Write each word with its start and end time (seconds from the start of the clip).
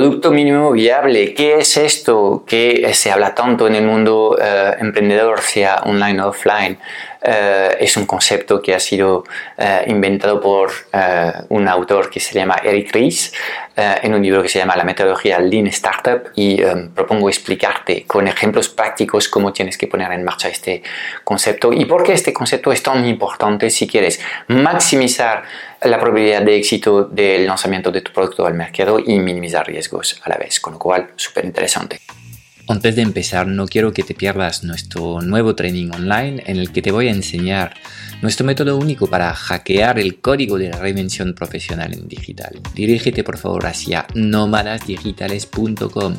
producto 0.00 0.30
mínimo 0.30 0.72
viable, 0.72 1.34
¿qué 1.34 1.58
es 1.58 1.76
esto 1.76 2.42
que 2.46 2.90
se 2.94 3.10
habla 3.10 3.34
tanto 3.34 3.66
en 3.66 3.74
el 3.74 3.84
mundo 3.84 4.34
eh, 4.40 4.74
emprendedor, 4.80 5.42
sea 5.42 5.82
online 5.84 6.22
o 6.22 6.28
offline? 6.28 6.78
Eh, 7.20 7.76
es 7.80 7.98
un 7.98 8.06
concepto 8.06 8.62
que 8.62 8.74
ha 8.74 8.80
sido 8.80 9.24
eh, 9.58 9.84
inventado 9.88 10.40
por 10.40 10.70
un 11.50 11.68
autor 11.68 12.08
que 12.08 12.18
se 12.18 12.32
llama 12.32 12.56
Eric 12.64 12.94
Ries 12.94 13.34
en 13.76 14.14
un 14.14 14.22
libro 14.22 14.42
que 14.42 14.48
se 14.48 14.58
llama 14.58 14.74
La 14.74 14.84
metodología 14.84 15.38
Lean 15.38 15.66
Startup. 15.66 16.22
Y 16.34 16.62
propongo 16.94 17.28
explicarte 17.28 18.04
con 18.06 18.26
ejemplos 18.26 18.70
prácticos 18.70 19.28
cómo 19.28 19.52
tienes 19.52 19.76
que 19.76 19.86
poner 19.86 20.10
en 20.12 20.24
marcha 20.24 20.48
este 20.48 20.82
concepto 21.24 21.72
y 21.74 21.84
por 21.84 22.02
qué 22.02 22.14
este 22.14 22.32
concepto 22.32 22.72
es 22.72 22.82
tan 22.82 23.06
importante 23.06 23.68
si 23.68 23.86
quieres 23.86 24.20
maximizar 24.48 25.44
la 25.82 25.98
probabilidad 25.98 26.42
de 26.42 26.56
éxito 26.56 27.04
del 27.04 27.46
lanzamiento 27.46 27.90
de 27.90 28.02
tu 28.02 28.12
producto 28.12 28.46
al 28.46 28.54
mercado 28.54 28.98
y 28.98 29.18
minimizar 29.18 29.66
riesgos 29.66 30.20
a 30.24 30.28
la 30.28 30.36
vez, 30.36 30.60
con 30.60 30.74
lo 30.74 30.78
cual 30.78 31.10
súper 31.16 31.44
interesante. 31.44 32.00
Antes 32.68 32.94
de 32.94 33.02
empezar, 33.02 33.48
no 33.48 33.66
quiero 33.66 33.92
que 33.92 34.04
te 34.04 34.14
pierdas 34.14 34.62
nuestro 34.62 35.20
nuevo 35.22 35.56
training 35.56 35.90
online 35.92 36.44
en 36.46 36.56
el 36.56 36.70
que 36.70 36.82
te 36.82 36.92
voy 36.92 37.08
a 37.08 37.10
enseñar 37.10 37.74
nuestro 38.22 38.46
método 38.46 38.76
único 38.76 39.08
para 39.08 39.34
hackear 39.34 39.98
el 39.98 40.20
código 40.20 40.56
de 40.56 40.68
la 40.68 40.78
reinvención 40.78 41.34
profesional 41.34 41.94
en 41.94 42.06
digital. 42.06 42.60
Dirígete 42.74 43.24
por 43.24 43.38
favor 43.38 43.66
hacia 43.66 44.06
nómadasdigitales.com 44.14 46.18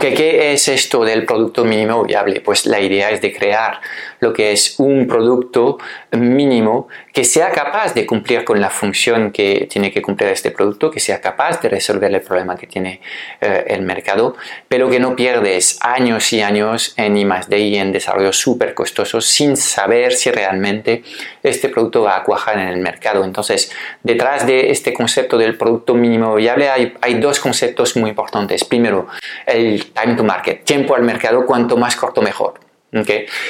Ok, 0.00 0.14
¿qué 0.16 0.54
es 0.54 0.66
esto 0.68 1.04
del 1.04 1.26
producto 1.26 1.62
mínimo 1.62 2.02
viable? 2.04 2.40
Pues 2.40 2.64
la 2.64 2.80
idea 2.80 3.10
es 3.10 3.20
de 3.20 3.34
crear 3.34 3.82
lo 4.20 4.32
que 4.32 4.50
es 4.50 4.80
un 4.80 5.06
producto 5.06 5.76
mínimo 6.12 6.88
que 7.12 7.24
sea 7.24 7.50
capaz 7.50 7.94
de 7.94 8.06
cumplir 8.06 8.44
con 8.44 8.60
la 8.60 8.70
función 8.70 9.30
que 9.30 9.68
tiene 9.70 9.92
que 9.92 10.02
cumplir 10.02 10.30
este 10.30 10.50
producto, 10.50 10.90
que 10.90 11.00
sea 11.00 11.20
capaz 11.20 11.60
de 11.60 11.68
resolver 11.68 12.12
el 12.12 12.20
problema 12.20 12.56
que 12.56 12.66
tiene 12.66 13.00
eh, 13.40 13.64
el 13.68 13.82
mercado, 13.82 14.36
pero 14.68 14.88
que 14.90 14.98
no 15.00 15.14
pierdes 15.14 15.78
años 15.82 16.32
y 16.32 16.42
años 16.42 16.94
en 16.96 17.16
I 17.16 17.26
y 17.50 17.76
en 17.76 17.92
desarrollo 17.92 18.32
súper 18.32 18.74
costosos 18.74 19.26
sin 19.26 19.56
saber 19.56 20.12
si 20.12 20.30
realmente 20.30 21.02
este 21.42 21.68
producto 21.68 22.02
va 22.02 22.16
a 22.16 22.22
cuajar 22.22 22.58
en 22.58 22.68
el 22.68 22.78
mercado. 22.78 23.24
Entonces, 23.24 23.70
detrás 24.02 24.46
de 24.46 24.70
este 24.70 24.92
concepto 24.92 25.38
del 25.38 25.56
producto 25.56 25.94
mínimo 25.94 26.34
viable 26.34 26.68
hay, 26.68 26.94
hay 27.00 27.14
dos 27.14 27.40
conceptos 27.40 27.96
muy 27.96 28.10
importantes. 28.10 28.64
Primero, 28.64 29.08
el 29.46 29.92
time 29.92 30.14
to 30.14 30.24
market, 30.24 30.64
tiempo 30.64 30.94
al 30.94 31.02
mercado, 31.02 31.46
cuanto 31.46 31.76
más 31.76 31.96
corto 31.96 32.22
mejor. 32.22 32.69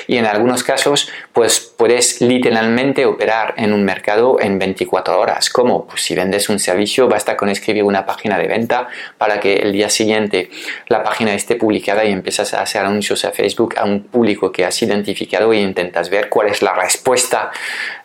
Y 0.06 0.16
en 0.16 0.26
algunos 0.26 0.62
casos, 0.62 1.08
pues 1.32 1.60
puedes 1.60 2.20
literalmente 2.20 3.06
operar 3.06 3.54
en 3.56 3.72
un 3.72 3.84
mercado 3.84 4.38
en 4.38 4.58
24 4.58 5.18
horas. 5.18 5.48
¿Cómo? 5.48 5.86
Pues 5.86 6.02
si 6.02 6.14
vendes 6.14 6.50
un 6.50 6.58
servicio, 6.58 7.08
basta 7.08 7.36
con 7.36 7.48
escribir 7.48 7.84
una 7.84 8.04
página 8.04 8.36
de 8.36 8.46
venta 8.46 8.88
para 9.16 9.40
que 9.40 9.54
el 9.54 9.72
día 9.72 9.88
siguiente 9.88 10.50
la 10.88 11.02
página 11.02 11.34
esté 11.34 11.56
publicada 11.56 12.04
y 12.04 12.12
empiezas 12.12 12.52
a 12.52 12.60
hacer 12.60 12.84
anuncios 12.84 13.24
a 13.24 13.30
Facebook 13.30 13.74
a 13.78 13.84
un 13.84 14.02
público 14.02 14.52
que 14.52 14.66
has 14.66 14.82
identificado 14.82 15.52
e 15.52 15.60
intentas 15.60 16.10
ver 16.10 16.28
cuál 16.28 16.48
es 16.48 16.60
la 16.60 16.74
respuesta 16.74 17.50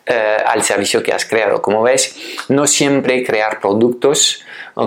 eh, 0.06 0.36
al 0.46 0.62
servicio 0.62 1.02
que 1.02 1.12
has 1.12 1.24
creado. 1.24 1.60
Como 1.60 1.82
ves, 1.82 2.16
no 2.48 2.66
siempre 2.66 3.24
crear 3.24 3.60
productos. 3.60 4.44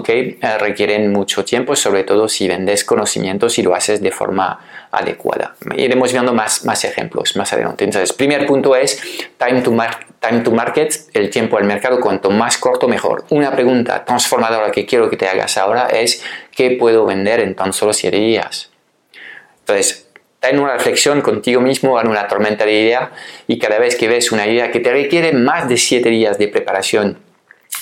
Eh, 0.08 0.38
requieren 0.60 1.12
mucho 1.12 1.44
tiempo, 1.44 1.76
sobre 1.76 2.04
todo 2.04 2.30
si 2.30 2.48
vendes 2.48 2.84
conocimientos 2.84 3.58
y 3.58 3.64
lo 3.64 3.74
haces 3.74 4.02
de 4.02 4.12
forma 4.12 4.60
adecuada. 4.92 5.56
Iremos 5.76 6.12
viendo 6.12 6.32
más, 6.32 6.64
más 6.64 6.86
ejemplos 6.86 7.36
más 7.36 7.52
adelante. 7.54 7.86
Entonces, 7.86 8.14
primer 8.14 8.46
punto 8.46 8.76
es 8.76 9.02
time 9.38 9.62
to, 9.62 9.76
time 10.20 10.42
to 10.42 10.52
market, 10.52 10.94
el 11.14 11.32
tiempo 11.32 11.58
al 11.58 11.64
mercado, 11.64 12.00
cuanto 12.00 12.30
más 12.30 12.60
corto 12.60 12.88
mejor. 12.88 13.26
Una 13.32 13.52
pregunta 13.52 14.06
transformadora 14.06 14.72
que 14.72 14.86
quiero 14.86 15.10
que 15.10 15.18
te 15.18 15.28
hagas 15.28 15.58
ahora 15.58 15.88
es, 15.88 16.24
¿qué 16.56 16.78
puedo 16.80 17.06
vender 17.06 17.40
en 17.40 17.56
tan 17.56 17.74
solo 17.74 17.92
7 17.92 18.16
días? 18.16 18.70
Entonces, 19.62 20.09
ten 20.40 20.60
una 20.60 20.74
reflexión 20.74 21.22
contigo 21.22 21.62
mismo, 21.62 21.98
haz 21.98 22.06
una 22.06 22.28
tormenta 22.28 22.66
de 22.66 22.74
idea 22.74 23.12
y 23.48 23.60
cada 23.60 23.80
vez 23.80 23.96
que 23.96 24.08
ves 24.08 24.32
una 24.32 24.48
idea 24.48 24.72
que 24.72 24.80
te 24.80 24.92
requiere 24.92 25.34
más 25.34 25.68
de 25.68 25.78
7 25.78 26.10
días 26.10 26.38
de 26.38 26.48
preparación 26.48 27.30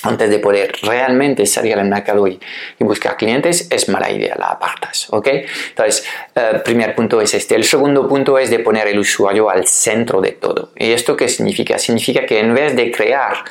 antes 0.02 0.30
de 0.30 0.38
poder 0.38 0.72
realmente 0.82 1.44
salir 1.46 1.76
al 1.76 1.88
mercado 1.88 2.26
y, 2.26 2.38
buscar 2.78 3.16
clientes, 3.16 3.68
es 3.70 3.88
mala 3.88 4.10
idea, 4.10 4.36
la 4.38 4.46
apartas, 4.46 5.08
¿ok? 5.10 5.28
Entonces, 5.70 6.06
el 6.34 6.56
eh, 6.56 6.60
primer 6.60 6.94
punto 6.94 7.20
es 7.20 7.34
este. 7.34 7.56
El 7.56 7.64
segundo 7.64 8.06
punto 8.06 8.38
es 8.38 8.50
de 8.50 8.60
poner 8.60 8.86
el 8.86 8.98
usuario 8.98 9.50
al 9.50 9.66
centro 9.66 10.20
de 10.20 10.32
todo. 10.32 10.72
¿Y 10.76 10.92
esto 10.92 11.16
qué 11.16 11.28
significa? 11.28 11.78
Significa 11.78 12.24
que 12.26 12.38
en 12.38 12.54
vez 12.54 12.76
de 12.76 12.90
crear 12.92 13.44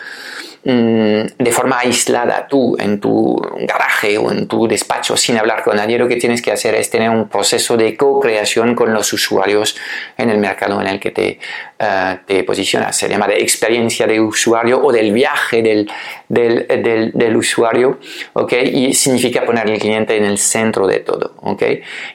de 0.64 1.52
forma 1.52 1.80
aislada 1.80 2.48
tú 2.48 2.76
en 2.78 3.00
tu 3.00 3.36
garaje 3.62 4.18
o 4.18 4.32
en 4.32 4.48
tu 4.48 4.68
despacho 4.68 5.16
sin 5.16 5.38
hablar 5.38 5.64
con 5.64 5.78
nadie, 5.78 5.98
lo 5.98 6.08
que 6.08 6.18
tienes 6.18 6.42
que 6.42 6.52
hacer 6.52 6.76
es 6.76 6.90
tener 6.90 7.10
un 7.10 7.30
proceso 7.30 7.78
de 7.78 7.96
co-creación 7.96 8.76
con 8.76 8.94
los 8.94 9.14
usuarios 9.14 9.78
en 10.18 10.30
el 10.30 10.40
mercado 10.40 10.82
en 10.82 10.88
el 10.88 11.00
que 11.00 11.12
te, 11.12 11.40
uh, 11.80 12.18
te 12.26 12.44
posicionas. 12.44 12.98
Se 12.98 13.08
llama 13.08 13.28
de 13.28 13.42
experiencia 13.42 14.08
de 14.08 14.20
usuario 14.20 14.84
o 14.84 14.92
del 14.92 15.14
viaje 15.14 15.62
del, 15.62 15.90
del, 16.28 16.68
del, 16.68 17.12
del 17.14 17.38
usuario, 17.38 18.00
¿ok? 18.34 18.54
Y 18.66 18.94
significa 18.94 19.46
poner 19.46 19.70
al 19.70 19.78
cliente 19.80 20.18
en 20.18 20.26
el 20.26 20.38
centro 20.38 20.86
de 20.86 21.00
todo, 21.00 21.36
¿ok? 21.42 21.64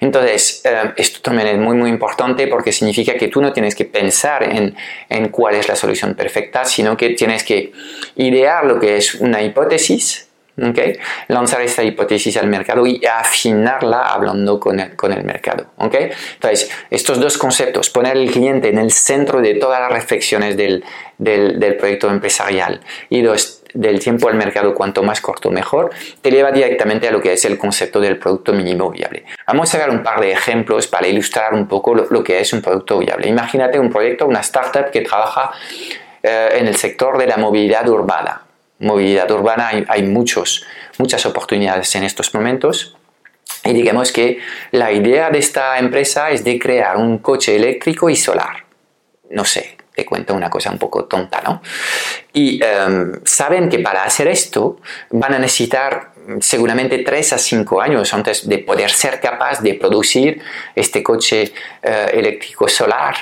Entonces, 0.01 0.63
uh, 0.67 0.89
esto 0.97 1.21
también 1.23 1.49
es 1.49 1.59
muy, 1.59 1.77
muy 1.77 1.89
importante 1.89 2.49
porque 2.49 2.73
significa 2.73 3.15
que 3.15 3.29
tú 3.29 3.41
no 3.41 3.53
tienes 3.53 3.75
que 3.75 3.87
pensar 3.87 4.43
en, 4.43 4.75
en 5.09 5.29
cuál 5.29 5.55
es 5.55 5.69
la 5.69 5.77
solución 5.77 6.15
perfecta, 6.15 6.65
sino 6.65 6.97
que 6.97 7.11
tienes 7.11 7.45
que 7.45 7.73
ir 8.17 8.32
lo 8.65 8.79
que 8.79 8.97
es 8.97 9.15
una 9.17 9.43
hipótesis, 9.43 10.29
¿okay? 10.61 10.99
lanzar 11.29 11.63
esta 11.63 11.83
hipótesis 11.83 12.37
al 12.37 12.47
mercado 12.47 12.87
y 12.87 13.05
afinarla 13.05 14.13
hablando 14.13 14.61
con 14.61 14.81
el, 14.81 14.97
con 14.97 15.13
el 15.13 15.25
mercado. 15.25 15.67
¿okay? 15.77 16.11
Entonces, 16.35 16.71
estos 16.91 17.21
dos 17.21 17.39
conceptos, 17.39 17.91
poner 17.91 18.17
el 18.17 18.31
cliente 18.31 18.69
en 18.69 18.79
el 18.79 18.93
centro 18.93 19.41
de 19.41 19.55
todas 19.55 19.81
las 19.81 19.93
reflexiones 19.93 20.57
del, 20.57 20.85
del, 21.19 21.77
proyecto 21.77 22.11
empresarial 22.11 22.81
y 23.09 23.23
dos, 23.23 23.63
del 23.75 24.01
tiempo 24.01 24.29
al 24.29 24.35
mercado 24.35 24.75
cuanto 24.75 25.03
más 25.03 25.21
corto 25.21 25.51
mejor, 25.51 25.91
te 26.21 26.31
lleva 26.31 26.53
directamente 26.53 27.09
a 27.09 27.11
lo 27.11 27.21
que 27.21 27.33
es 27.33 27.45
el 27.45 27.57
concepto 27.57 28.01
del 28.01 28.19
producto 28.19 28.53
mínimo 28.53 28.91
viable. 28.91 29.25
Vamos 29.47 29.75
a 29.75 29.79
ver 29.79 29.91
un 29.91 30.03
par 30.03 30.21
de 30.21 30.33
ejemplos 30.33 30.87
para 30.87 31.07
ilustrar 31.07 31.55
un 31.55 31.67
poco 31.67 31.95
lo 31.95 32.23
que 32.23 32.41
es 32.41 32.53
un 32.53 32.61
producto 32.61 32.99
viable. 32.99 33.29
Imagínate 33.29 33.79
un 33.79 33.91
proyecto, 33.91 34.27
una 34.27 34.41
startup 34.41 34.91
que 34.91 35.01
trabaja 35.01 35.53
eh, 36.23 36.49
en 36.53 36.69
el 36.69 36.77
sector 36.77 37.19
de 37.19 37.27
la 37.27 37.37
movilidad 37.37 37.89
urbana. 37.89 38.43
Movilidad 38.79 39.31
urbana 39.31 39.71
hay, 39.87 40.03
muchos, 40.03 40.65
muchas 40.99 41.25
oportunidades 41.27 41.95
en 41.95 42.05
estos 42.05 42.35
momentos. 42.35 42.97
Y 43.65 43.73
digamos 43.73 44.11
que 44.13 44.39
la 44.73 44.91
idea 44.91 45.31
de 45.31 45.39
esta 45.39 45.79
empresa 45.79 46.31
es 46.31 46.43
de 46.43 46.59
crear 46.59 46.97
un 46.97 47.19
coche 47.19 47.55
eléctrico 47.55 48.11
y 48.11 48.17
solar. 48.17 48.65
No 49.31 49.45
sé, 49.45 49.77
te 49.95 50.05
cuento 50.05 50.35
una 50.35 50.51
cosa 50.51 50.71
un 50.71 50.79
poco 50.79 51.05
tonta, 51.05 51.41
¿no? 51.43 51.63
Y 52.33 52.61
em, 52.63 53.21
saben 53.25 53.69
que 53.69 53.79
para 53.79 54.05
hacer 54.05 54.27
esto 54.29 54.79
van 55.11 55.35
a 55.35 55.39
necesitar 55.39 56.12
seguramente 56.41 56.99
3 56.99 57.33
a 57.33 57.39
5 57.39 57.81
años 57.81 58.13
antes 58.15 58.49
de 58.49 58.59
poder 58.59 58.91
ser 58.91 59.21
capaz 59.21 59.61
de 59.61 59.75
producir 59.75 60.41
este 60.75 61.03
coche 61.03 61.53
eh, 61.83 62.11
eléctrico 62.13 62.69
solar 62.69 63.15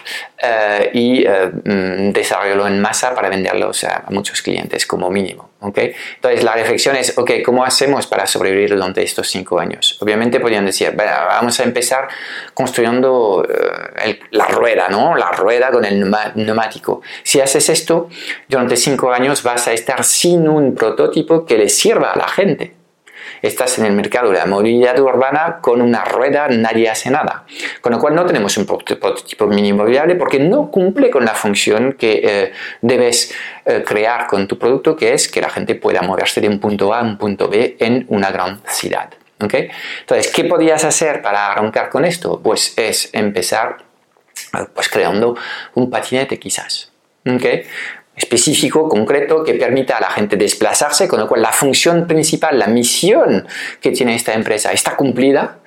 eh, 0.42 0.90
y 0.92 1.24
eh, 1.26 1.50
mm, 1.64 2.12
desarrollarlo 2.12 2.66
en 2.66 2.80
masa 2.80 3.14
para 3.14 3.28
venderlos 3.28 3.84
a, 3.84 4.04
muchos 4.10 4.42
clientes 4.42 4.86
como 4.86 5.10
mínimo. 5.10 5.50
¿okay? 5.60 5.94
Entonces 6.16 6.42
la 6.42 6.54
reflexión 6.54 6.96
es, 6.96 7.16
ok, 7.16 7.30
¿cómo 7.44 7.64
hacemos 7.64 8.06
para 8.06 8.26
sobrevivir 8.26 8.70
durante 8.70 9.02
estos 9.02 9.28
5 9.28 9.58
años? 9.58 9.98
Obviamente 10.00 10.40
podrían 10.40 10.66
decir, 10.66 10.92
vamos 10.94 11.58
a 11.60 11.64
empezar 11.64 12.08
construyendo 12.54 13.46
la 14.30 14.46
rueda, 14.46 14.88
¿no? 14.88 15.14
La 15.16 15.30
rueda 15.32 15.70
con 15.70 15.84
el 15.84 16.10
neumático. 16.34 17.02
Si 17.22 17.40
haces 17.40 17.68
esto, 17.68 18.08
durante 18.48 18.76
5 18.76 19.12
años 19.12 19.42
vas 19.42 19.68
a 19.68 19.72
estar 19.72 20.04
sin 20.04 20.48
un 20.48 20.74
prototipo 20.74 21.44
que 21.44 21.58
le 21.58 21.68
sirva 21.68 22.12
a 22.12 22.18
la 22.18 22.28
gente 22.28 22.80
estás 23.42 23.78
en 23.78 23.86
el 23.86 23.92
mercado 23.92 24.30
de 24.30 24.38
la 24.38 24.46
movilidad 24.46 24.98
urbana 24.98 25.58
con 25.60 25.80
una 25.80 26.04
rueda, 26.04 26.48
nadie 26.48 26.88
hace 26.88 27.10
nada. 27.10 27.44
Con 27.80 27.92
lo 27.92 27.98
cual 27.98 28.14
no 28.14 28.26
tenemos 28.26 28.56
un 28.56 28.66
prototipo 28.66 29.46
mínimo 29.46 29.84
viable 29.84 30.14
porque 30.14 30.38
no 30.38 30.70
cumple 30.70 31.10
con 31.10 31.24
la 31.24 31.34
función 31.34 31.94
que 31.94 32.20
eh, 32.22 32.52
debes 32.80 33.34
eh, 33.64 33.82
crear 33.86 34.26
con 34.26 34.46
tu 34.46 34.58
producto, 34.58 34.96
que 34.96 35.12
es 35.12 35.28
que 35.28 35.40
la 35.40 35.50
gente 35.50 35.74
pueda 35.74 36.02
moverse 36.02 36.40
de 36.40 36.48
un 36.48 36.58
punto 36.58 36.92
A 36.92 37.00
a 37.00 37.02
un 37.02 37.18
punto 37.18 37.48
B 37.48 37.76
en 37.78 38.04
una 38.08 38.30
gran 38.30 38.60
ciudad. 38.66 39.10
Entonces, 39.42 40.32
¿qué 40.32 40.44
podías 40.44 40.84
hacer 40.84 41.22
para 41.22 41.50
arrancar 41.50 41.88
con 41.88 42.04
esto? 42.04 42.40
Pues 42.42 42.74
es 42.76 43.08
empezar 43.12 43.78
pues 44.74 44.88
creando 44.88 45.36
un 45.74 45.90
patinete 45.90 46.38
quizás. 46.38 46.92
¿okay? 47.26 47.62
Específico, 48.16 48.88
concreto, 48.88 49.42
que 49.42 49.54
permita 49.54 49.96
a 49.96 50.00
la 50.00 50.10
gente 50.10 50.36
desplazarse, 50.36 51.08
con 51.08 51.20
lo 51.20 51.28
cual 51.28 51.42
la 51.42 51.52
función 51.52 52.06
principal, 52.06 52.58
la 52.58 52.66
misión 52.66 53.46
que 53.80 53.92
tiene 53.92 54.14
esta 54.14 54.34
empresa 54.34 54.72
está 54.72 54.96
cumplida 54.96 55.58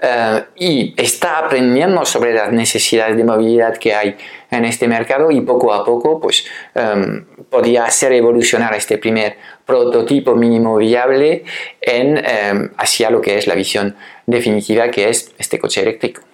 eh, 0.00 0.42
y 0.56 0.94
está 0.96 1.38
aprendiendo 1.38 2.04
sobre 2.04 2.34
las 2.34 2.52
necesidades 2.52 3.16
de 3.16 3.24
movilidad 3.24 3.76
que 3.78 3.94
hay 3.94 4.16
en 4.50 4.64
este 4.66 4.86
mercado 4.86 5.30
y 5.30 5.40
poco 5.40 5.72
a 5.72 5.84
poco 5.84 6.20
pues 6.20 6.44
um, 6.74 7.24
podía 7.48 7.86
hacer 7.86 8.12
evolucionar 8.12 8.74
este 8.74 8.98
primer 8.98 9.38
prototipo 9.64 10.34
mínimo 10.34 10.76
viable 10.76 11.44
en, 11.80 12.18
em, 12.18 12.70
hacia 12.76 13.10
lo 13.10 13.22
que 13.22 13.38
es 13.38 13.46
la 13.46 13.54
visión 13.54 13.96
definitiva 14.26 14.90
que 14.90 15.08
es 15.08 15.32
este 15.38 15.58
coche 15.58 15.80
eléctrico. 15.80 16.31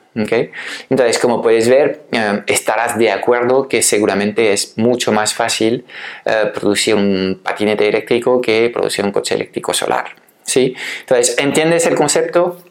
Entonces, 0.91 1.19
como 1.19 1.43
puedes 1.43 1.69
ver, 1.69 2.03
eh, 2.13 2.43
estarás 2.47 2.99
de 2.99 3.11
acuerdo 3.11 3.69
que 3.69 3.83
seguramente 3.83 4.53
es 4.53 4.77
mucho 4.77 5.13
más 5.13 5.35
fácil 5.35 5.85
eh, 6.25 6.51
producir 6.55 6.95
un 6.95 7.41
patinete 7.43 7.89
eléctrico 7.89 8.41
que 8.41 8.71
producir 8.73 9.05
un 9.05 9.13
coche 9.13 9.35
eléctrico 9.35 9.73
solar. 9.73 10.07
¿sí? 10.43 10.75
Entonces, 11.01 11.37
¿entiendes 11.39 11.87
el 11.87 11.95
concepto? 11.95 12.63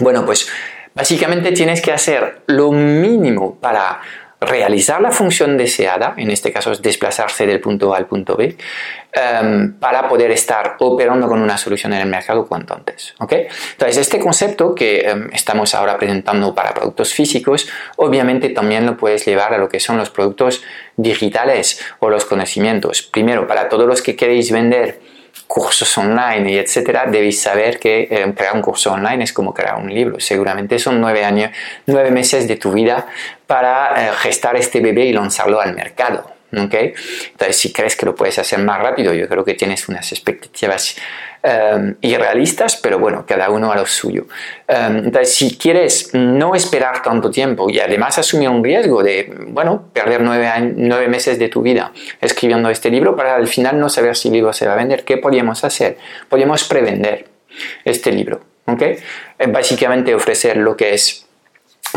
Bueno, 0.00 0.24
pues 0.24 0.48
básicamente 0.94 1.52
tienes 1.52 1.80
que 1.80 1.92
hacer 1.92 2.42
lo 2.46 2.72
mínimo 2.72 3.56
para 3.56 4.00
realizar 4.40 5.00
la 5.00 5.10
función 5.10 5.56
deseada, 5.56 6.14
en 6.16 6.30
este 6.30 6.52
caso 6.52 6.70
es 6.70 6.80
desplazarse 6.80 7.46
del 7.46 7.60
punto 7.60 7.92
A 7.92 7.96
al 7.96 8.06
punto 8.06 8.36
B, 8.36 8.56
em, 9.12 9.72
para 9.74 10.08
poder 10.08 10.30
estar 10.30 10.76
operando 10.78 11.26
con 11.26 11.40
una 11.42 11.58
solución 11.58 11.92
en 11.92 12.00
el 12.02 12.08
mercado 12.08 12.46
cuanto 12.46 12.74
antes. 12.74 13.14
Entonces, 13.20 13.96
este 13.96 14.20
concepto 14.20 14.74
que 14.74 15.00
em, 15.00 15.28
estamos 15.32 15.74
ahora 15.74 15.98
presentando 15.98 16.54
para 16.54 16.72
productos 16.72 17.12
físicos, 17.12 17.68
obviamente 17.96 18.50
también 18.50 18.86
lo 18.86 18.96
puedes 18.96 19.26
llevar 19.26 19.54
a 19.54 19.58
lo 19.58 19.68
que 19.68 19.80
son 19.80 19.96
los 19.96 20.10
productos 20.10 20.62
digitales 20.96 21.84
o 21.98 22.08
los 22.08 22.24
conocimientos. 22.24 23.02
Primero, 23.02 23.48
para 23.48 23.68
todos 23.68 23.86
los 23.86 24.02
que 24.02 24.14
queréis 24.14 24.52
vender 24.52 25.00
cursos 25.48 25.96
online 25.98 26.52
y 26.52 26.58
etcétera, 26.58 27.06
debéis 27.06 27.40
saber 27.40 27.80
que 27.80 28.06
eh, 28.10 28.32
crear 28.36 28.54
un 28.54 28.62
curso 28.62 28.92
online 28.92 29.24
es 29.24 29.32
como 29.32 29.52
crear 29.52 29.76
un 29.76 29.92
libro. 29.92 30.20
Seguramente 30.20 30.78
son 30.78 31.00
nueve 31.00 31.24
años, 31.24 31.50
nueve 31.86 32.10
meses 32.10 32.46
de 32.46 32.56
tu 32.56 32.70
vida 32.70 33.06
para 33.46 34.08
eh, 34.08 34.12
gestar 34.18 34.54
este 34.56 34.80
bebé 34.80 35.06
y 35.06 35.12
lanzarlo 35.12 35.60
al 35.60 35.74
mercado. 35.74 36.37
¿Okay? 36.52 36.94
Entonces, 37.30 37.56
si 37.56 37.72
crees 37.72 37.96
que 37.96 38.06
lo 38.06 38.14
puedes 38.14 38.38
hacer 38.38 38.58
más 38.60 38.80
rápido, 38.80 39.12
yo 39.14 39.28
creo 39.28 39.44
que 39.44 39.54
tienes 39.54 39.88
unas 39.88 40.10
expectativas 40.12 40.96
um, 41.42 41.94
irrealistas, 42.00 42.76
pero 42.76 42.98
bueno, 42.98 43.24
cada 43.26 43.50
uno 43.50 43.72
a 43.72 43.76
lo 43.76 43.86
suyo. 43.86 44.26
Um, 44.68 44.96
entonces, 44.98 45.34
si 45.34 45.56
quieres 45.56 46.10
no 46.14 46.54
esperar 46.54 47.02
tanto 47.02 47.30
tiempo 47.30 47.68
y 47.70 47.80
además 47.80 48.18
asumir 48.18 48.48
un 48.48 48.62
riesgo 48.64 49.02
de, 49.02 49.32
bueno, 49.48 49.90
perder 49.92 50.22
nueve, 50.22 50.50
nueve 50.76 51.08
meses 51.08 51.38
de 51.38 51.48
tu 51.48 51.62
vida 51.62 51.92
escribiendo 52.20 52.70
este 52.70 52.90
libro 52.90 53.16
para 53.16 53.36
al 53.36 53.48
final 53.48 53.78
no 53.78 53.88
saber 53.88 54.16
si 54.16 54.28
el 54.28 54.34
libro 54.34 54.52
se 54.52 54.66
va 54.66 54.74
a 54.74 54.76
vender, 54.76 55.04
¿qué 55.04 55.16
podríamos 55.18 55.64
hacer? 55.64 55.98
Podríamos 56.28 56.64
prevender 56.64 57.26
este 57.84 58.12
libro, 58.12 58.40
¿ok? 58.66 58.82
Eh, 58.82 58.98
básicamente 59.48 60.14
ofrecer 60.14 60.56
lo 60.56 60.76
que 60.76 60.94
es 60.94 61.24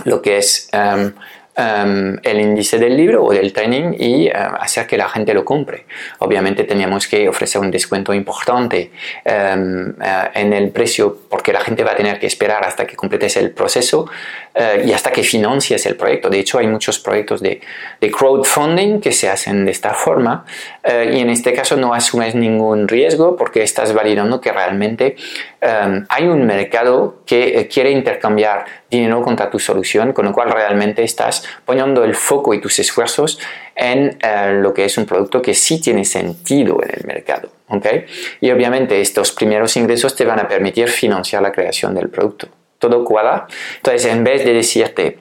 lo 0.06 0.22
que 0.22 0.38
es 0.38 0.70
um, 0.74 1.12
Em, 1.54 2.18
el 2.24 2.40
índice 2.40 2.80
del 2.80 2.96
libro 2.96 3.26
o 3.26 3.34
del 3.34 3.52
training 3.52 3.94
y 4.00 4.28
eh, 4.28 4.34
hacer 4.34 4.88
que 4.88 4.98
la 4.98 5.10
gente 5.10 5.34
lo 5.34 5.44
compre. 5.44 5.86
Obviamente 6.20 6.64
teníamos 6.64 7.10
que 7.10 7.28
ofrecer 7.28 7.60
un 7.60 7.70
descuento 7.70 8.14
importante 8.14 8.90
em, 9.26 9.90
eh, 9.90 10.30
en 10.34 10.54
el 10.54 10.70
precio 10.70 11.18
porque 11.30 11.52
la 11.52 11.60
gente 11.60 11.84
va 11.84 11.92
a 11.92 11.96
tener 11.96 12.20
que 12.20 12.28
esperar 12.28 12.64
hasta 12.64 12.88
que 12.88 12.96
completes 12.96 13.36
el 13.36 13.52
proceso 13.52 14.10
eh, 14.56 14.86
y 14.86 14.94
hasta 14.94 15.12
que 15.12 15.24
financies 15.24 15.86
el 15.88 15.98
proyecto. 15.98 16.30
De 16.30 16.40
hecho, 16.40 16.58
hay 16.58 16.68
muchos 16.68 17.00
proyectos 17.00 17.42
de, 17.42 17.60
de 18.00 18.12
crowdfunding 18.12 19.02
que 19.02 19.12
se 19.12 19.28
hacen 19.28 19.66
de 19.66 19.72
esta 19.72 19.94
forma 19.94 20.46
y 20.84 21.20
en 21.20 21.30
este 21.30 21.54
caso 21.54 21.78
no 21.78 21.94
asumes 21.94 22.34
ningún 22.34 22.88
riesgo 22.88 23.36
porque 23.36 23.62
estás 23.62 23.94
validando 23.94 24.42
que 24.42 24.52
realmente 24.52 25.16
em, 25.60 26.06
hay 26.10 26.28
un 26.28 26.46
mercado 26.46 27.22
que 27.26 27.70
quiere 27.72 27.92
intercambiar 27.92 28.66
dinero 28.92 29.22
contra 29.22 29.50
tu 29.50 29.58
solución, 29.58 30.14
con 30.14 30.26
lo 30.26 30.34
cual 30.34 30.52
realmente 30.52 31.04
estás 31.04 31.44
poniendo 31.66 32.04
el 32.04 32.14
foco 32.14 32.54
y 32.54 32.62
tus 32.62 32.78
esfuerzos 32.80 33.40
en 33.76 34.18
eh, 34.22 34.60
lo 34.62 34.74
que 34.74 34.86
es 34.86 34.98
un 34.98 35.06
producto 35.06 35.42
que 35.42 35.54
sí 35.54 35.82
tiene 35.82 36.06
sentido 36.06 36.80
en 36.84 36.90
el 36.94 37.08
mercado. 37.08 37.50
¿okay? 37.70 38.06
Y 38.42 38.52
obviamente 38.52 39.00
estos 39.00 39.32
primeros 39.32 39.76
ingresos 39.78 40.16
te 40.16 40.26
van 40.26 40.40
a 40.40 40.48
permitir 40.48 40.90
financiar 40.90 41.42
la 41.42 41.52
creación 41.52 41.96
del 41.96 42.10
producto. 42.10 42.48
Todo 42.78 43.06
cuadra. 43.06 43.48
Entonces, 43.78 44.06
en 44.06 44.24
vez 44.24 44.44
de 44.44 44.54
decirte, 44.54 45.20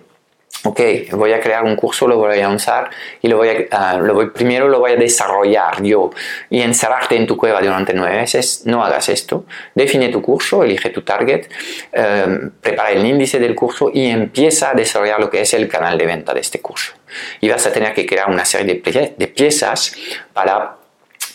ok, 0.64 0.80
voy 1.12 1.32
a 1.32 1.40
crear 1.40 1.64
un 1.64 1.76
curso, 1.76 2.06
lo 2.06 2.16
voy 2.16 2.38
a 2.38 2.48
lanzar 2.48 2.90
y 3.22 3.28
lo 3.28 3.38
voy 3.38 3.48
a, 3.48 3.54
ah, 3.70 3.98
lo 3.98 4.14
voy, 4.14 4.30
primero 4.30 4.68
lo 4.68 4.78
voy 4.78 4.92
a 4.92 4.96
desarrollar 4.96 5.82
yo 5.82 6.10
y 6.50 6.60
encerrarte 6.60 7.16
en 7.16 7.26
tu 7.26 7.36
cueva 7.36 7.60
durante 7.60 7.94
nueve 7.94 8.16
meses, 8.16 8.62
no 8.66 8.84
hagas 8.84 9.08
esto. 9.08 9.44
Define 9.74 10.08
tu 10.08 10.20
curso, 10.20 10.62
elige 10.62 10.90
tu 10.90 11.02
target, 11.02 11.46
em, 11.92 12.50
prepara 12.60 12.90
el 12.90 13.04
índice 13.04 13.38
del 13.38 13.54
curso 13.54 13.90
y 13.92 14.06
empieza 14.06 14.70
a 14.70 14.74
desarrollar 14.74 15.20
lo 15.20 15.30
que 15.30 15.40
es 15.40 15.54
el 15.54 15.68
canal 15.68 15.96
de 15.96 16.06
venta 16.06 16.34
de 16.34 16.40
este 16.40 16.60
curso. 16.60 16.92
Y 17.40 17.48
vas 17.48 17.66
a 17.66 17.72
tener 17.72 17.94
que 17.94 18.06
crear 18.06 18.28
una 18.28 18.44
serie 18.44 18.74
de, 18.74 19.14
de 19.16 19.26
piezas 19.28 19.94
para 20.32 20.76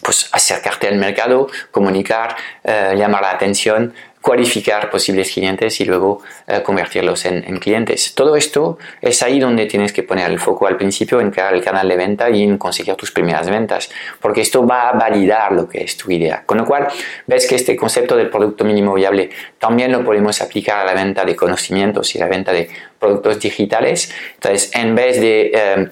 pues, 0.01 0.30
acercarte 0.31 0.88
al 0.88 0.98
mercado, 0.98 1.48
comunicar, 1.72 2.36
eh, 2.63 2.94
llamar 2.95 3.24
la 3.24 3.31
atención, 3.31 3.94
cualificar 4.25 4.89
posibles 4.89 5.31
clientes 5.31 5.80
y 5.81 5.86
luego 5.86 6.24
eh, 6.48 6.63
convertirlos 6.63 7.25
en, 7.25 7.44
clientes. 7.60 8.16
Todo 8.16 8.36
esto 8.36 8.80
es 9.00 9.22
ahí 9.22 9.39
donde 9.39 9.68
tienes 9.68 9.94
que 9.94 10.01
poner 10.01 10.31
el 10.31 10.39
foco 10.39 10.66
al 10.66 10.77
principio 10.77 11.22
en 11.22 11.30
crear 11.30 11.54
el 11.54 11.63
canal 11.63 11.88
de 11.88 11.95
venta 11.95 12.31
y 12.31 12.42
en 12.42 12.57
conseguir 12.57 12.95
tus 12.95 13.12
primeras 13.12 13.48
ventas, 13.48 13.92
porque 14.19 14.42
esto 14.42 14.66
va 14.66 14.89
a 14.89 14.94
validar 14.94 15.51
lo 15.51 15.69
que 15.69 15.83
es 15.83 15.95
tu 15.95 16.10
idea. 16.10 16.42
Con 16.44 16.57
lo 16.57 16.66
cual, 16.66 16.88
ves 17.27 17.45
que 17.48 17.54
este 17.54 17.75
concepto 17.75 18.18
del 18.18 18.31
producto 18.31 18.66
mínimo 18.66 18.95
viable 18.95 19.30
también 19.60 19.92
lo 19.92 20.04
podemos 20.04 20.42
aplicar 20.42 20.80
a 20.80 20.86
la 20.86 20.95
venta 20.95 21.24
de 21.24 21.36
conocimientos 21.36 22.16
y 22.16 22.18
la 22.18 22.27
venta 22.27 22.51
de 22.51 22.68
productos 22.98 23.39
digitales. 23.39 24.12
Entonces, 24.33 24.72
en 24.74 24.95
vez 24.95 25.22
de 25.22 25.51
eh, 25.54 25.88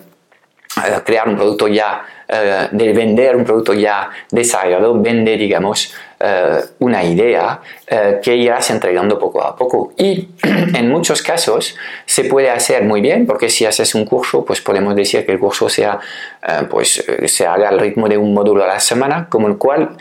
crear 1.06 1.30
un 1.30 1.35
producto 1.35 1.68
ya, 1.68 2.03
eh, 2.27 2.68
de 2.71 2.94
vender 2.94 3.35
un 3.35 3.44
producto 3.44 3.74
ya 3.74 4.09
desarrollado, 4.31 5.00
vende, 5.00 5.38
digamos, 5.38 5.94
eh, 6.25 6.62
una 6.80 7.04
idea 7.04 7.60
eh, 7.86 8.22
que 8.24 8.34
irás 8.34 8.70
entregando 8.70 9.20
poco 9.20 9.44
a 9.44 9.54
poco. 9.58 9.92
Y 9.98 10.30
en 10.42 10.90
muchos 10.90 11.22
casos 11.22 11.75
se 12.06 12.24
puede 12.24 12.50
hacer 12.50 12.86
muy 12.86 13.02
bien, 13.02 13.25
porque 13.25 13.50
si 13.50 13.66
haces 13.66 13.94
un 13.94 14.06
curso, 14.06 14.45
pues 14.45 14.62
podemos 14.62 14.95
decir 14.95 15.26
que 15.26 15.33
el 15.33 15.40
curso 15.40 15.68
sea, 15.68 16.00
eh, 16.42 16.66
pues, 16.69 17.04
se 17.26 17.45
haga 17.45 17.68
al 17.68 17.78
ritmo 17.78 18.07
de 18.07 18.18
un 18.18 18.33
módulo 18.33 18.64
a 18.64 18.68
la 18.68 18.80
semana, 18.80 19.28
como 19.28 19.50
el 19.50 19.57
cual 19.57 19.97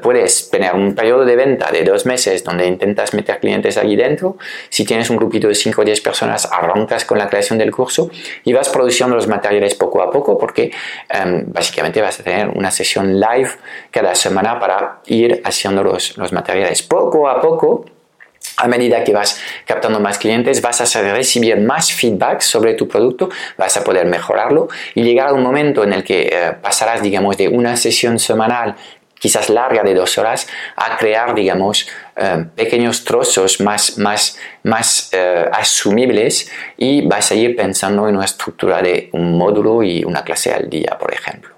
puedes 0.00 0.48
tener 0.48 0.74
un 0.74 0.94
periodo 0.94 1.24
de 1.24 1.34
venta 1.34 1.72
de 1.72 1.82
dos 1.82 2.06
meses 2.06 2.44
donde 2.44 2.66
intentas 2.66 3.12
meter 3.12 3.40
clientes 3.40 3.76
allí 3.76 3.96
dentro. 3.96 4.36
Si 4.68 4.84
tienes 4.84 5.10
un 5.10 5.16
grupito 5.16 5.48
de 5.48 5.56
5 5.56 5.80
o 5.80 5.84
10 5.84 6.00
personas, 6.02 6.48
arrancas 6.52 7.04
con 7.04 7.18
la 7.18 7.28
creación 7.28 7.58
del 7.58 7.72
curso 7.72 8.10
y 8.44 8.52
vas 8.52 8.68
produciendo 8.68 9.16
los 9.16 9.26
materiales 9.26 9.74
poco 9.74 10.02
a 10.02 10.10
poco, 10.10 10.38
porque 10.38 10.70
básicamente 11.46 12.00
vas 12.00 12.20
a 12.20 12.22
tener 12.22 12.48
una 12.48 12.70
sesión 12.70 13.18
live 13.18 13.50
cada 13.90 14.14
semana 14.14 14.60
para 14.60 15.00
ir 15.06 15.40
haciendo 15.44 15.63
los, 15.72 16.16
los 16.16 16.32
materiales. 16.32 16.82
Poco 16.82 17.28
a 17.28 17.40
poco, 17.40 17.84
a 18.56 18.68
medida 18.68 19.02
que 19.02 19.12
vas 19.12 19.40
captando 19.66 20.00
más 20.00 20.18
clientes, 20.18 20.60
vas 20.62 20.80
a 20.96 21.02
recibir 21.12 21.58
más 21.58 21.92
feedback 21.92 22.40
sobre 22.40 22.74
tu 22.74 22.86
producto, 22.86 23.30
vas 23.56 23.76
a 23.76 23.84
poder 23.84 24.06
mejorarlo 24.06 24.68
y 24.94 25.02
llegar 25.02 25.28
a 25.28 25.32
un 25.32 25.42
momento 25.42 25.82
en 25.82 25.92
el 25.92 26.04
que 26.04 26.28
eh, 26.30 26.52
pasarás, 26.60 27.02
digamos, 27.02 27.36
de 27.36 27.48
una 27.48 27.76
sesión 27.76 28.18
semanal 28.18 28.76
quizás 29.24 29.48
larga 29.48 29.82
de 29.82 29.94
dos 29.94 30.18
horas, 30.18 30.46
a 30.76 30.98
crear, 30.98 31.34
digamos, 31.34 31.88
eh, 32.14 32.44
pequeños 32.54 33.04
trozos 33.04 33.58
más, 33.58 33.96
más, 33.96 34.38
más 34.64 35.08
eh, 35.12 35.48
asumibles 35.50 36.50
y 36.76 37.00
vas 37.06 37.30
a 37.30 37.34
ir 37.34 37.56
pensando 37.56 38.06
en 38.06 38.16
una 38.16 38.26
estructura 38.26 38.82
de 38.82 39.08
un 39.12 39.38
módulo 39.38 39.82
y 39.82 40.04
una 40.04 40.22
clase 40.22 40.52
al 40.52 40.68
día, 40.68 40.98
por 41.00 41.14
ejemplo. 41.14 41.53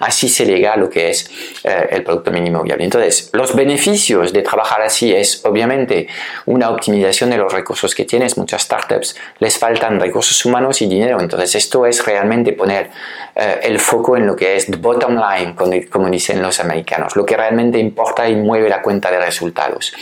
Así 0.00 0.28
se 0.28 0.44
llega 0.46 0.74
a 0.74 0.76
lo 0.76 0.88
que 0.90 1.10
es 1.10 1.30
eh, 1.64 1.88
el 1.90 2.02
producto 2.02 2.30
mínimo 2.30 2.62
viable. 2.62 2.84
Entonces, 2.84 3.30
los 3.32 3.54
beneficios 3.54 4.32
de 4.32 4.42
trabajar 4.42 4.82
así 4.82 5.12
es 5.12 5.44
obviamente 5.44 6.08
una 6.46 6.70
optimización 6.70 7.30
de 7.30 7.38
los 7.38 7.52
recursos 7.52 7.94
que 7.94 8.04
tienes. 8.04 8.36
Muchas 8.36 8.62
startups 8.62 9.16
les 9.38 9.58
faltan 9.58 10.00
recursos 10.00 10.44
humanos 10.44 10.82
y 10.82 10.86
dinero. 10.86 11.20
Entonces, 11.20 11.54
esto 11.54 11.86
es 11.86 12.04
realmente 12.04 12.52
poner 12.52 12.90
eh, 13.34 13.60
el 13.62 13.78
foco 13.78 14.16
en 14.16 14.26
lo 14.26 14.34
que 14.34 14.56
es 14.56 14.66
the 14.66 14.76
bottom 14.76 15.16
line, 15.16 15.54
como 15.90 16.08
dicen 16.08 16.42
los 16.42 16.60
americanos, 16.60 17.16
lo 17.16 17.24
que 17.24 17.36
realmente 17.36 17.78
importa 17.78 18.28
y 18.28 18.36
mueve 18.36 18.68
la 18.68 18.82
cuenta 18.82 19.10
de 19.10 19.18
resultados. 19.18 19.92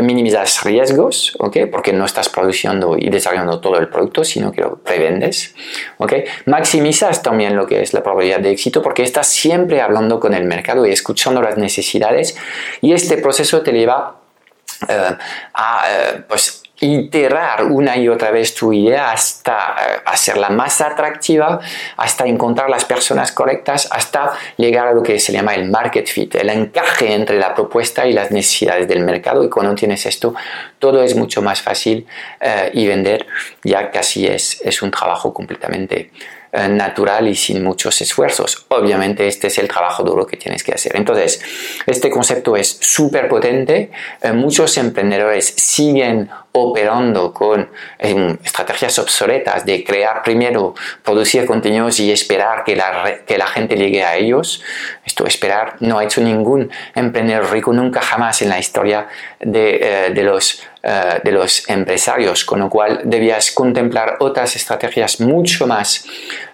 Minimizas 0.00 0.62
riesgos, 0.64 1.36
porque 1.70 1.92
no 1.92 2.04
estás 2.04 2.28
produciendo 2.28 2.96
y 2.98 3.10
desarrollando 3.10 3.60
todo 3.60 3.78
el 3.78 3.88
producto, 3.88 4.24
sino 4.24 4.52
que 4.52 4.60
lo 4.60 4.76
prevendes. 4.76 5.54
Maximizas 6.46 7.22
también 7.22 7.56
lo 7.56 7.66
que 7.66 7.82
es 7.82 7.92
la 7.92 8.02
probabilidad 8.02 8.40
de 8.40 8.50
éxito 8.50 8.82
porque 8.84 9.02
estás 9.02 9.26
siempre 9.26 9.80
hablando 9.80 10.20
con 10.20 10.32
el 10.32 10.44
mercado 10.44 10.86
y 10.86 10.92
escuchando 10.92 11.42
las 11.42 11.56
necesidades 11.56 12.36
y 12.80 12.92
este 12.92 13.16
proceso 13.16 13.62
te 13.62 13.72
lleva 13.72 14.20
a 15.54 15.84
pues, 16.28 16.64
iterar 16.80 17.64
una 17.64 17.96
y 17.96 18.08
otra 18.08 18.30
vez 18.30 18.54
tu 18.54 18.72
idea 18.72 19.12
hasta 19.12 19.54
eh, 19.54 20.00
hacerla 20.04 20.50
más 20.50 20.80
atractiva, 20.80 21.60
hasta 21.96 22.26
encontrar 22.26 22.68
las 22.68 22.84
personas 22.84 23.32
correctas, 23.32 23.88
hasta 23.90 24.32
llegar 24.56 24.88
a 24.88 24.92
lo 24.92 25.02
que 25.02 25.18
se 25.18 25.32
llama 25.32 25.54
el 25.54 25.70
market 25.70 26.06
fit, 26.06 26.34
el 26.34 26.50
encaje 26.50 27.14
entre 27.14 27.38
la 27.38 27.54
propuesta 27.54 28.06
y 28.06 28.12
las 28.12 28.30
necesidades 28.30 28.88
del 28.88 29.00
mercado. 29.00 29.44
Y 29.44 29.48
cuando 29.48 29.74
tienes 29.74 30.04
esto, 30.06 30.34
todo 30.78 31.02
es 31.02 31.14
mucho 31.14 31.42
más 31.42 31.62
fácil 31.62 32.06
eh, 32.40 32.70
y 32.74 32.86
vender 32.86 33.26
ya 33.62 33.90
casi 33.90 34.26
es, 34.26 34.60
es 34.62 34.82
un 34.82 34.90
trabajo 34.90 35.32
completamente 35.32 36.10
eh, 36.56 36.68
natural 36.68 37.26
y 37.26 37.34
sin 37.34 37.64
muchos 37.64 38.00
esfuerzos. 38.00 38.64
Obviamente 38.68 39.26
este 39.26 39.48
es 39.48 39.58
el 39.58 39.66
trabajo 39.66 40.04
duro 40.04 40.24
que 40.24 40.36
tienes 40.36 40.62
que 40.62 40.70
hacer. 40.70 40.94
Entonces, 40.94 41.42
este 41.84 42.10
concepto 42.10 42.56
es 42.56 42.78
súper 42.80 43.28
potente. 43.28 43.90
Eh, 44.22 44.32
muchos 44.32 44.78
emprendedores 44.78 45.46
siguen 45.56 46.30
operando 46.52 47.34
con 47.34 47.68
estrategias 47.98 49.00
obsoletas 49.00 49.66
de 49.66 49.82
crear 49.82 50.22
primero, 50.22 50.76
producir 51.02 51.44
contenidos 51.46 51.98
y 51.98 52.12
esperar 52.12 52.62
que 52.62 52.76
la, 52.76 53.24
que 53.26 53.36
la 53.36 53.48
gente 53.48 53.74
llegue 53.74 54.04
a 54.04 54.16
ellos. 54.16 54.62
Esto 55.04 55.26
esperar 55.26 55.74
no 55.80 55.98
ha 55.98 56.04
hecho 56.04 56.20
ningún 56.20 56.70
emprendedor 56.94 57.50
rico 57.50 57.72
nunca 57.72 58.00
jamás 58.00 58.40
en 58.42 58.50
la 58.50 58.60
historia 58.60 59.08
de, 59.40 59.80
eh, 59.82 60.10
de 60.14 60.22
los 60.22 60.62
eh, 60.86 61.20
de 61.24 61.32
los 61.32 61.66
empresarios, 61.70 62.44
con 62.44 62.60
lo 62.60 62.68
cual 62.68 63.00
debías 63.04 63.52
contemplar 63.52 64.16
otras 64.20 64.54
estrategias 64.54 65.18
mucho 65.18 65.66
más 65.66 66.04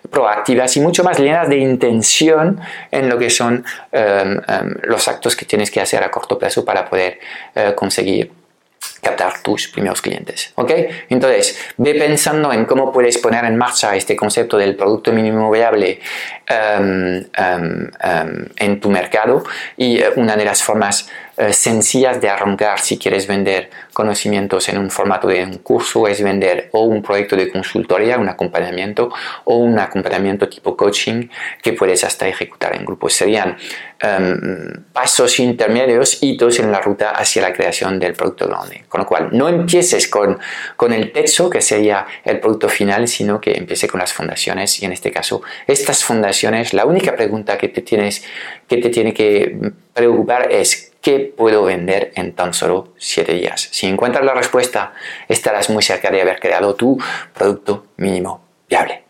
proactivas 0.09 0.77
y 0.77 0.81
mucho 0.81 1.03
más 1.03 1.19
llenas 1.19 1.49
de 1.49 1.57
intención 1.57 2.61
en 2.93 3.09
lo 3.09 3.19
que 3.19 3.29
son 3.29 3.65
em, 3.91 4.41
em, 4.47 4.77
los 4.85 5.09
actos 5.09 5.35
que 5.35 5.47
tienes 5.47 5.69
que 5.69 5.81
hacer 5.81 6.05
a 6.05 6.13
corto 6.13 6.39
plazo 6.39 6.65
para 6.65 6.89
poder 6.89 7.19
eh, 7.57 7.73
conseguir 7.75 8.31
captar 9.03 9.43
tus 9.43 9.67
primeros 9.67 10.01
clientes. 10.01 10.53
¿Ok? 10.55 10.71
Entonces, 11.09 11.59
ve 11.77 11.95
pensando 11.95 12.53
en 12.53 12.67
cómo 12.67 12.93
puedes 12.93 13.19
poner 13.19 13.45
en 13.45 13.57
marcha 13.57 13.97
este 13.97 14.15
concepto 14.15 14.57
del 14.59 14.77
producto 14.77 15.11
mínimo 15.13 15.51
viable 15.51 16.01
em, 16.47 17.25
en 18.57 18.81
tu 18.81 18.91
mercado 18.91 19.43
y 19.77 19.99
eh, 19.99 20.11
una 20.15 20.37
de 20.37 20.45
las 20.45 20.63
formas 20.63 21.09
eh, 21.37 21.53
sencillas 21.53 22.21
de 22.21 22.29
arrancar 22.29 22.81
si 22.81 22.99
quieres 22.99 23.27
vender 23.27 23.71
conocimientos 23.93 24.69
en 24.69 24.79
un 24.79 24.91
formato 24.91 25.29
de 25.29 25.45
un 25.45 25.59
curso 25.59 26.07
es 26.07 26.23
vender 26.23 26.69
o 26.73 26.83
un 26.83 27.03
proyecto 27.03 27.37
de 27.37 27.51
consultoría, 27.51 28.19
un 28.19 28.29
acompañamiento 28.29 29.11
o 29.45 29.57
un 29.57 29.79
acompañamiento 29.79 30.49
tipo 30.49 30.77
coaching 30.77 31.29
que 31.63 31.73
puedes 31.73 32.05
hasta 32.05 32.29
ejecutar 32.29 32.75
en 32.75 32.85
grupos. 32.85 33.15
Serían 33.15 33.57
em, 34.01 34.85
pasos 34.93 35.39
intermedios, 35.41 36.23
hitos 36.23 36.59
en 36.59 36.73
la 36.73 36.81
ruta 36.81 37.11
hacia 37.11 37.43
la 37.43 37.53
creación 37.53 37.99
del 37.99 38.15
producto 38.15 38.49
grande. 38.49 38.85
Con 38.89 39.01
lo 39.01 39.07
cual, 39.07 39.29
no 39.33 39.49
empieces 39.49 40.09
con, 40.09 40.39
con 40.77 40.93
el 40.93 41.13
techo, 41.13 41.49
que 41.49 41.61
sería 41.61 42.07
el 42.25 42.41
producto 42.41 42.69
final, 42.69 43.09
sino 43.09 43.41
que 43.41 43.53
empiece 43.53 43.89
con 43.89 44.01
las 44.01 44.13
fundaciones 44.13 44.83
y 44.83 44.87
en 44.87 44.93
este 44.93 45.11
caso, 45.11 45.43
estas 45.67 46.05
fundaciones, 46.05 46.75
la 46.75 46.87
única 46.87 47.15
pregunta 47.15 47.57
que 47.57 47.69
te, 47.69 47.83
tienes, 47.83 48.25
que 48.69 48.79
te 48.79 48.91
tiene 48.91 49.15
que 49.15 49.73
preocupar 49.95 50.51
es 50.51 50.90
¿Qué 51.01 51.33
puedo 51.35 51.65
vender 51.65 52.13
en 52.15 52.35
tan 52.35 52.53
solo 52.53 52.93
7 52.99 53.33
días? 53.33 53.69
Si 53.73 53.87
encuentras 53.87 54.25
la 54.25 54.35
respuesta, 54.35 54.93
estarás 55.29 55.71
muy 55.71 55.83
cerca 55.83 56.11
de 56.11 56.21
haber 56.21 56.39
creado 56.39 56.75
tu 56.75 56.99
producto 57.33 57.87
mínimo 57.97 58.43
viable. 58.69 59.10